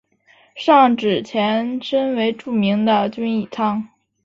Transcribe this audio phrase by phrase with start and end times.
[0.55, 3.87] 上址前身为著名的均益仓。